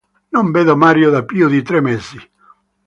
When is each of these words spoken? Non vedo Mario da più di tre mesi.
Non 0.33 0.45
vedo 0.55 0.73
Mario 0.83 1.07
da 1.11 1.21
più 1.29 1.47
di 1.47 1.61
tre 1.61 1.79
mesi. 1.79 2.17